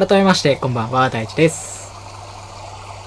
[0.00, 1.90] 改めまして、こんばんは、大地です。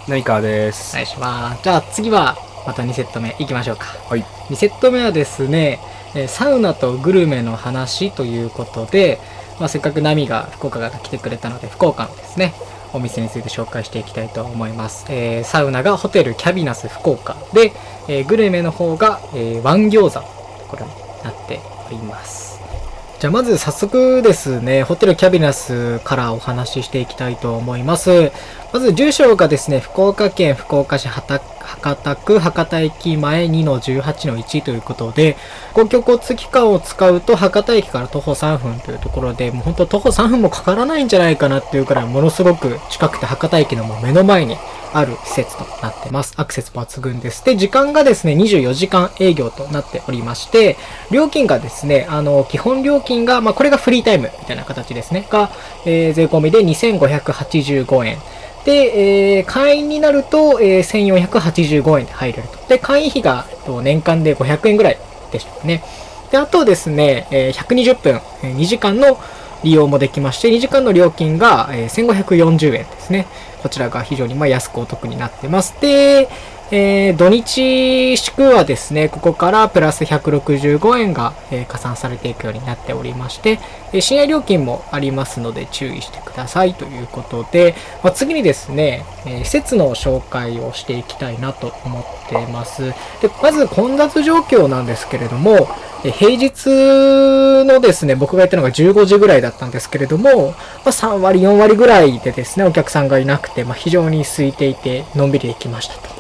[0.08, 0.92] 何かです。
[0.92, 1.64] お願いします。
[1.64, 3.86] じゃあ次は、また2セット目いきましょうか。
[4.08, 4.22] はい。
[4.52, 5.80] 2セット目はですね、
[6.14, 9.20] えーサウナとグルメの話ということで、
[9.60, 12.54] まあ、せっかくナミが福岡から来てくれたので、福岡のですね、
[12.94, 15.08] お店について紹介していきたいと思います。
[15.10, 17.74] えーサウナがホテルキャビナス福岡で、
[18.08, 20.22] えーグルメの方が、えーワン餃子と
[20.68, 20.92] ころに
[21.24, 22.43] なっております。
[23.24, 28.34] じゃあまず早速ですね、ホテルキャビナスからお話ししていきたいと思います。
[28.74, 31.40] まず住所がですね、福岡県福岡市博
[32.04, 35.38] 多区博多駅前2-18-1ということで、
[35.74, 44.58] 公共交通機関を使うと博多駅から徒歩3分というところで、もう本当徒歩3分もかからないんじゃないかなっていうくらいものすごく近くて博多駅のもう目の前に
[44.94, 46.34] ある施設となってます。
[46.38, 47.44] アクセス抜群です。
[47.46, 50.78] で、時間がですね、24時間営業となっておりまして、
[51.12, 55.50] 料金がですね、あの、基本料金が、まあ、これがフリータイムみたいな形ですね、が、
[55.86, 58.18] えー税込みで2585円。
[58.66, 62.58] で、えー会員になると、えー1485円で入れると。
[62.70, 64.98] で、会員費がと年間で500円ぐらい
[65.32, 65.84] でしょうね。
[66.32, 68.16] で、あとですね、えー120分、
[68.58, 69.20] 2時間の
[69.64, 73.28] 利用もできまして、2時間の料金が、え1540円ですね。
[73.62, 75.74] こちらが非常にま安くお得になってます。
[75.80, 76.30] で、
[76.76, 83.60] えー土日祝はですね、ここからプラス165円が、えー加算されていくようになっておりまして、
[83.92, 92.82] えー深夜料金もありますので注意してくださいということで、まあ、次にですね、え施設の紹介をしていきたいなと思っています。
[93.22, 95.70] で、まず混雑状況なんですけれども、
[96.04, 96.66] え平日
[97.68, 106.13] のですね、僕がやったのが15時ぐらいだったんですけれども、まあ、3割、4割ぐらいでですね、お客さんがいなくて、まあ、非常に空いていて、のんびりできましたと。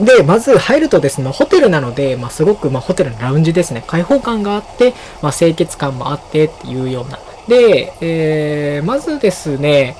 [0.00, 7.18] で、まず入るとですね、ホテルなので、まあ、すごく、まあ、ホテルのラウンジですね、開放感があって、まあ、清潔感もあってっていうような。
[7.48, 9.96] で、えー、まずですね、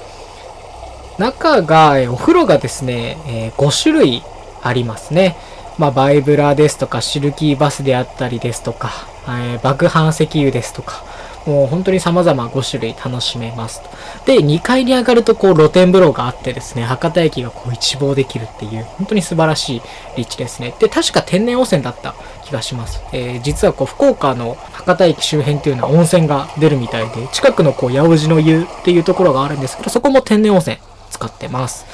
[1.19, 4.23] 中が、えお風呂がですね、えー5種類
[4.63, 5.37] ありますね。
[5.79, 8.91] まあ、バイブラですとか、シルキーバスであったりですとか、
[9.27, 11.05] えー爆飯石油ですとか、
[11.47, 13.91] もう本当に様々5種類楽しめますと。
[14.27, 19.83] で、2階に上がるとこう露天風呂があってですね、博多駅がこう一望できるっていう、本当に素晴らしい
[20.17, 20.75] 立地ですね。
[20.79, 22.15] で、確か天然温泉だった
[22.45, 23.03] 気がします。
[23.13, 30.79] えー実はこう福岡の博多駅周辺っていうのは温泉が出るみたいで、近くのこう八百路の湯っていうところがあるんですけど、そこも天然温泉
[31.11, 31.85] 使ってます。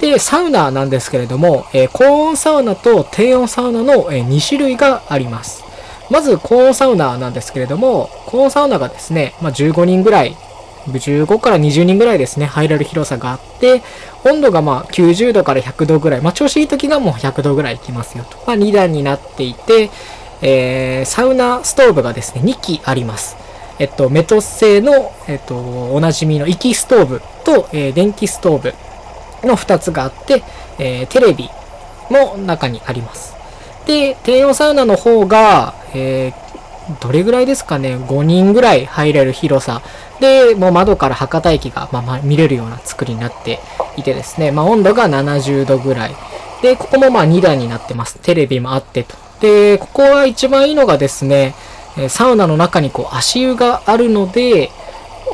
[0.00, 5.69] で、サウナなんですけれども、えー高温サウナと低温サウナの、え2種類があります。
[6.10, 10.36] まず高温サウナなんですけれども、高温サウナがですね、まあ、15人ぐらい、
[10.86, 13.82] 15から20人ぐらいですね、入れる広さがあって、
[14.24, 18.36] 温度がまあ90度から100度ぐらい、まあ調子いい時がもう100度ぐらいいきますよと。
[18.46, 19.90] まあ2段になっていて、
[20.42, 23.36] えー、サウナストーブがですね、2機あります。
[23.78, 25.56] えっと、メトス製の、えっと、
[25.94, 28.62] おなじみの息ストーブと、えー電気ストー
[29.42, 30.42] ブの2つがあって、
[30.78, 31.48] えーテレビ
[32.10, 33.39] も中にあります。
[33.90, 36.50] で、低温サウナの方が、えー
[37.00, 39.80] どれぐらいですかね、5人ぐらい入れる広さ。
[40.18, 43.60] で、もう窓から博多駅が、まあまあ見れるような作りになって
[43.96, 46.16] いてですね、まあ温度が70度ぐらい。
[46.62, 48.18] で、ここもまあ2段になってます。
[48.18, 49.14] テレビもあってと。
[49.40, 51.54] で、ここは一番いいのがですね、
[52.08, 54.70] サウナの中にこう足湯があるので、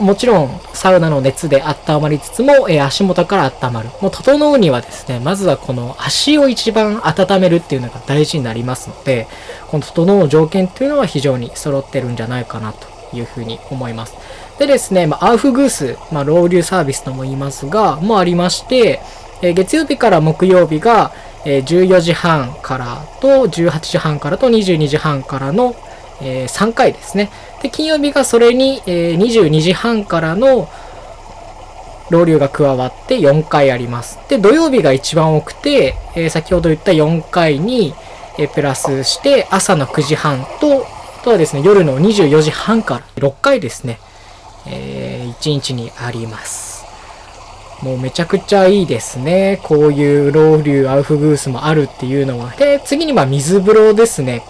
[0.00, 3.88] もちろんサウナの熱で温まりつつも、えー足元から温まる。
[4.00, 9.26] もう整うにはですね、まずはこの足を一番温めるっていうのが大事になりますので、
[9.68, 12.86] この整う条件っていうのは非常に揃ってるんじゃないかなと
[13.16, 14.14] いうふうに思います。
[14.58, 19.00] でですね、まあ、アウフグース、まあ、ロウリュサービスとも言いますが、もありまして、
[19.42, 21.12] えー月曜日から木曜日が、
[21.44, 25.74] えー14時半からと18時半からと22時半からの、
[26.20, 27.30] えー3回ですね。
[27.62, 30.68] で、金曜日がそれに、えー22時半からの
[32.10, 34.18] ロウリュが加わって4回あります。
[34.28, 37.94] で、土曜日が一番多くて、えー先ほど言った4回に、
[38.38, 40.86] えープラスして朝の9時半と、
[41.20, 43.98] あとはですね、夜の24時半から6回ですね、
[44.66, 46.76] え1日にあります。
[47.82, 49.60] もうめちゃくちゃいいですね。
[49.62, 52.50] こういうロウリュ、アウフグースもあるっていうのは。
[52.56, 54.42] で、次にまあ水風呂ですね。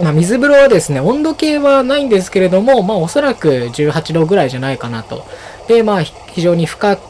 [0.00, 5.26] まあ、水風呂はですね、温度計はないんですけれども、まあ、おそらく18度ぐらいじゃないかなと。
[5.66, 7.02] で、まあ、非常に深く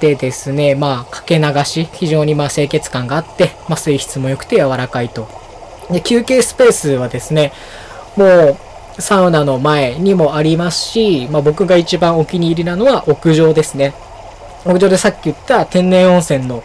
[0.00, 5.28] てですね、まあ、かけ流し、非常にまあ、清潔感があって、まあ、水質も良くて柔らかいと。
[5.90, 7.52] で、休憩スペースはですね、
[8.16, 8.56] もう、
[8.98, 13.94] サウナの前にもありますし、まあ、僕が一番お気に入りなのは屋上ですね。
[14.64, 16.62] 屋上でさっき言った天然温泉の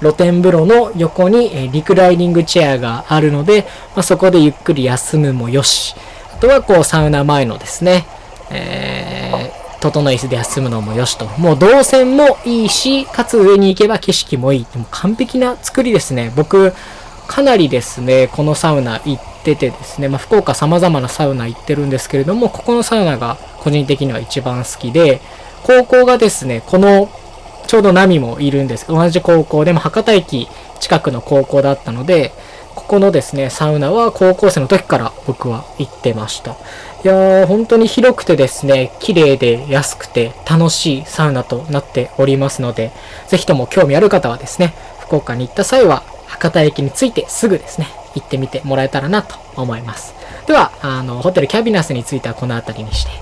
[0.00, 3.62] 露天風呂の横に、えリクライニングチェアがあるので、
[3.94, 5.94] まあ、そこでゆっくり休むもよし、
[6.34, 8.06] あとはこうサウナ前のですね、
[8.50, 11.26] えー整い椅子で休むのもよしと。
[11.38, 14.66] もう動線もいいし、かつ上に行けば景色もいい。
[14.72, 16.32] でも完璧な作りですね。
[16.34, 16.72] 僕、
[17.26, 25.20] かなりですね、このサウナ行っててですね、まあ、福岡様々なサウナ行ってるんですけれども、ここのサウナが個人的には一番好きで、
[25.62, 27.08] 高校がですね、この、
[27.66, 30.48] ちょうどナミもいるんですけど、同じ高校でも博多駅
[30.80, 32.32] 近くの高校だったので、
[32.74, 36.52] ここのですね、サウナは高校生の時から僕は行ってました。
[36.52, 36.54] い
[37.08, 42.92] やー、本当に広くてですね、綺麗で安くて楽しいサウナとなっておりますので、
[43.28, 50.14] ぜひとも興味ある方はですね、福岡に行った際は、博多駅に着いてすぐですね、行ってみてもらえたらなと思います。
[50.46, 53.12] では、あの、ホテルキャビナスについてはこの辺りにして。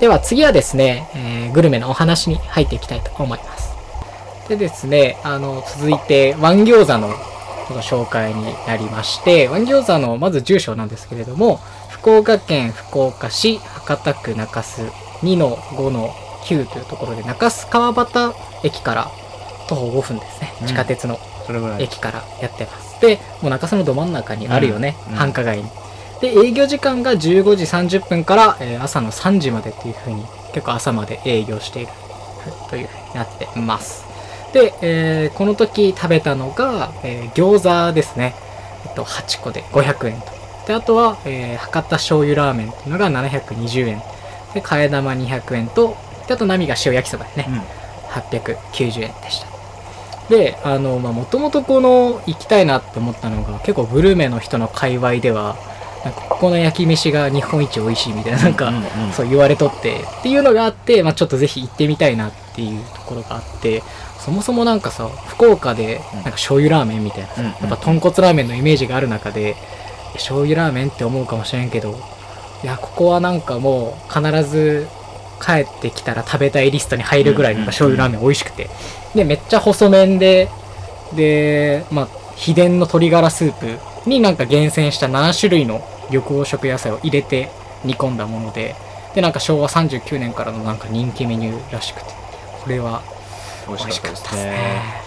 [0.00, 3.75] では次はですね、えーグルメのお話に入っていきたいと思います。
[4.48, 7.08] でですね、あの、続いて、ワン餃子の
[7.68, 11.58] この紹介になりまして、ワン餃子のまず住所なんですけれども、
[11.90, 14.82] 福岡県福岡市博多区中洲
[15.22, 16.10] 2の5の
[16.44, 19.10] 9というところで、中洲川端駅から
[19.68, 20.52] 徒歩5分ですね。
[20.62, 21.18] うん地下鉄の。
[21.78, 23.00] 駅からやってます。
[23.00, 25.64] で、もう中洲のど真ん中にあるよね、うんうん繁華街に。
[26.20, 27.18] で、営業時間が15
[27.56, 31.92] 時30分から、えー朝の3時までっていう風に、結構朝まで営業している
[32.70, 34.05] という風になってます。
[34.56, 38.34] で、えーこの時食べたのが、えー餃子ですね。
[38.86, 40.26] えっと、8個で500円と。
[40.66, 44.02] で、あとは、えー博多醤油ラーメンっていうのが720円。
[44.54, 47.46] で、替え玉200円と、で、あと波が塩焼きそばでね。
[47.48, 47.60] うん。
[48.12, 49.46] 890円でした。
[50.28, 55.56] で、あの、まあ、もともとこの、行きたいなって思ったのが、結構グルメの人の界隈では、
[56.04, 58.72] なんかここの焼き飯が日本一美味しいみたいな、なんか、
[59.12, 63.82] そう言われとって、っていうのがあって、まあ、ちょっとぜひ行ってみたいなっていうところがあって、
[64.18, 69.56] そもそもなんかさ、福岡で、なんか醤油ラーメンみたいな、うんうんやっぱ豚骨ラーメンのイメージがある中で、
[70.14, 71.98] 醤油ラーメンって思うかもしれんけど、
[72.62, 74.88] いや、ここはなんかもう必ず
[75.40, 78.70] 帰ってきたら食べたいリストに入るぐらいなんか醤油ラーメン美味しくて。
[79.14, 80.48] で、めっちゃ細麺で、
[81.14, 87.50] で、まあ、秘伝の鶏ガラスープになんか厳選した7種類の緑黄色野菜を入れて
[87.84, 88.74] 煮込んだもので、
[89.14, 92.12] で、なんか昭和39年からのなんか人気メニューらしくて、
[92.66, 93.00] これは
[93.68, 95.06] 美味ししかったたですすね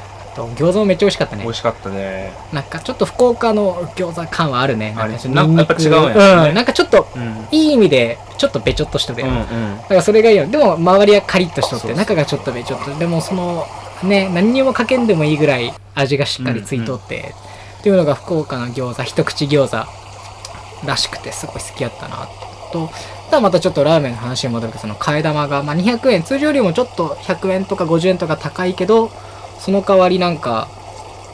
[0.55, 1.49] 餃子もめっちゃ美味しかったね美。
[1.49, 2.31] 味しかったね。
[2.53, 4.95] なんかちょっと福岡の餃子感はあるね。
[4.97, 7.47] あれなんかやっぱ違うんやねうん、なんかちょっと、うん。
[7.51, 9.29] いい意味で、ちょっとべちょっとしてるやん。
[9.29, 9.77] うんうん。
[9.77, 10.47] だからそれがいいよ。
[10.47, 12.97] でも周りはカリッとしとって、中がちょっとべちょっと。
[12.97, 13.65] でもその、
[14.03, 17.33] ね、何にもかけんでもいいぐらい味がしっかりついとって、
[17.79, 22.29] っていうのが福岡の餃子、一口餃子らしくてすごい好きやったな
[22.71, 22.89] と。
[23.29, 29.11] ただまたちょっとラーメンの話に戻るけど、その替え玉が、まあ、200円、通常よりもちょっと100円とか50円とか高いけど、
[29.59, 30.67] その代わりなんか、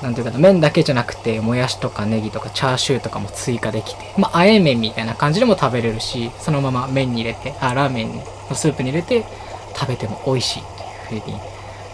[0.02, 8.14] なんていうか、麺だけじゃなくて、もやしとかネギとかチャーシューとかも追加できて、まあ、あえ麺みたいな感じでも食べれるし、そのまま麺に入れて、あ、ラーメン
[8.50, 9.24] のスープに入れて
[9.74, 10.66] 食べても美味しいっ
[11.10, 11.40] ていう風に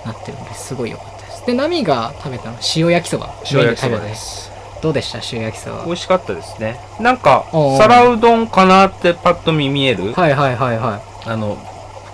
[0.03, 1.45] なってるので、すごい良かったです。
[1.45, 3.35] で、ナミが食べたの、塩焼きそば。
[3.51, 4.50] 塩焼きそばです。
[4.81, 5.19] どうでした？
[5.31, 5.85] 塩焼きそば。
[5.85, 6.79] 美味しかったですね。
[6.99, 7.45] なんか
[7.77, 11.55] 皿うどんかなってパッと見見える、はいはいはいはあの、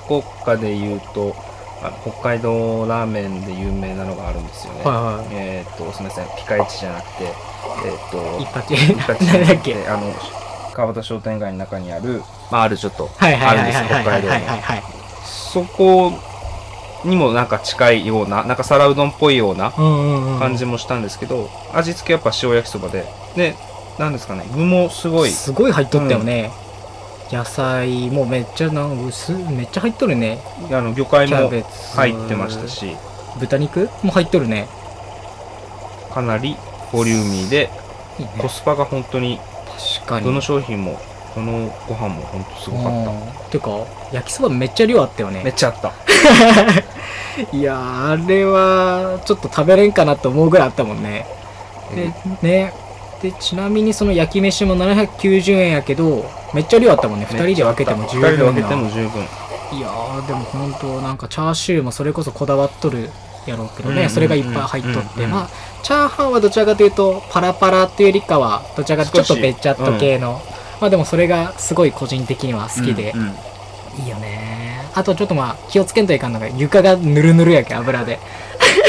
[0.05, 1.35] 福岡で言うと、
[1.81, 4.81] あの北海道ラーメンで有名なのがあるんですよね。
[4.81, 4.85] い。
[4.85, 8.67] はいはえーっと、すみません、ピカイチじゃなくて、えーっとい。、一発。
[8.73, 9.73] ピカイチじゃ何だっけ？
[9.75, 10.13] なくて、あの、
[10.73, 14.61] 川端商店街の中にある、まあ、あるちょっと、あるんですよ、北海道はいはいはいの。
[14.61, 14.83] はい。
[15.23, 16.11] そこ
[17.06, 20.39] にもなんか近いような、なんか皿うどんっぽいようなうんうんうん。
[20.39, 23.56] 感じもしたんですけど、味付けやっぱ塩焼きそばで、で、
[23.97, 26.51] なんですかね、具もすごい、すごい入っとったよね。
[27.31, 30.39] 野菜もめっちゃなん薄めっちゃ入っとるね。
[30.71, 31.51] あの魚介も
[31.95, 32.95] 入ってましたし、
[33.39, 34.68] 豚肉も入っとるね。
[36.13, 36.56] かなり
[36.92, 37.69] ボリューミーで、
[38.19, 39.39] ねコスパが本当に、
[39.99, 40.25] 確かに。
[40.25, 40.99] どの商品も、
[41.37, 43.44] どのご飯も本当すごかった。
[43.45, 43.49] た。
[43.51, 43.69] てか、
[44.11, 45.44] 焼きそばめっちゃ量あったよね。
[45.44, 45.94] めっちゃあった。
[47.56, 51.27] いやー、あれは、ちょっと食べれんかなと思うぐらいあったもんね。
[51.94, 52.73] で、ね。
[53.21, 57.27] で、ちなみにその焼き飯も790円やけど、めっちゃ量あったもんね。
[57.29, 58.29] 二人で分けても十分な。
[58.29, 59.21] 二人で分けても十分。
[59.77, 63.09] いやー、でも本当なんかチャーシューもそれこそこだわっとる
[63.45, 65.49] やろうけどね、うんうんうんそれがいっぱい入っとって、うんうんまあ、
[65.83, 70.41] チャーハンはどちらかというと、パラパラっていうよりかは、どちらかというとちょっとべっちゃっと系の、
[70.79, 73.35] まあでもそれがすごい個人的には好きで、うんうん
[73.97, 74.83] いいよね。
[74.93, 78.19] あとちょっとまあ気をつけんといかんのが床がぬるぬるやけん油で。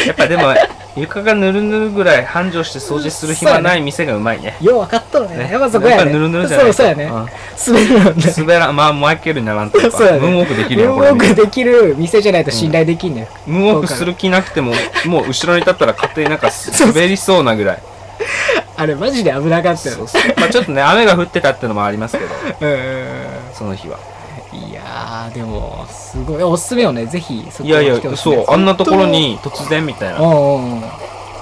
[0.06, 0.54] やっぱでも、
[0.96, 4.56] 床がぬるぬるぐらい繁盛して掃除する暇ない店がうまいね。
[4.60, 5.36] よう分かっとるね。
[5.36, 6.12] ねやっぱそこやね。
[6.12, 7.04] ぬるぬるじゃないそうそうやね。
[7.04, 7.26] うん
[7.66, 8.34] 滑るのね。
[8.36, 13.50] 滑らん、まあ、マイケルにならんとか、 そうやねムーンウォークできるよ、こムーンウォれークできる店じゃないと信頼できんねん。
[13.50, 14.72] ムーンウォークする気なくても、
[15.06, 17.78] もう後ろに立ったら勝手になんか 滑りそうなぐらい。
[18.78, 20.08] あれマジで危なかったよそう。
[20.08, 22.30] そうまあちょっとね、雨が降ってたってのもありますけど、
[22.60, 23.26] うん。
[23.52, 23.98] その日は。
[24.52, 27.06] いやーでもすごいおすすめよね。
[27.06, 30.20] ぜひそこいやいやそうあんなところに突然みたいな。
[30.20, 30.82] うん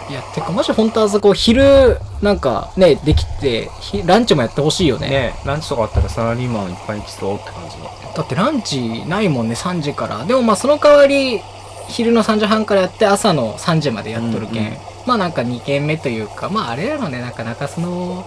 [0.08, 5.08] いやてかもし本当はそこ昼なんかねできてひランチもやってほしいよね。
[5.08, 10.24] ねランチとかあったらサラリーマンいっぱい来そうって感じのだってランチないもんね3時から。
[10.24, 11.40] でもまあその代わり
[11.88, 14.76] 昼の3時半からやって朝の3時までやっとるけん、うんうん
[15.06, 17.20] まあなんか2軒目というかまああれやろね。
[17.20, 18.26] なんか中洲の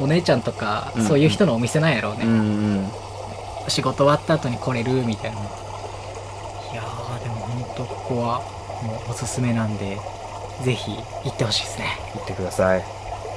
[0.00, 1.06] お姉ちゃんとか、うんうん。
[1.06, 2.34] そういう人のお店なんやろうね、うんう
[2.80, 2.90] ん
[3.68, 5.38] 仕事終わった後に来れるみたいな。
[5.38, 5.42] い
[6.74, 8.40] やーでも本当ここは
[8.82, 9.96] もうおすすめなんで
[10.64, 10.90] ぜひ
[11.24, 12.00] 行ってほしいですね。
[12.14, 12.84] 行ってください。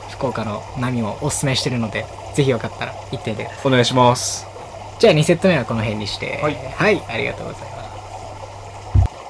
[0.10, 3.68] 福岡の波もおすすめしてるのでぜひよかったら行ってみてください。
[3.68, 4.48] お願いします。
[4.98, 6.40] じゃあ2セット目はこの辺にして。
[6.42, 6.56] はい。
[6.56, 7.81] はい、ありがとうございます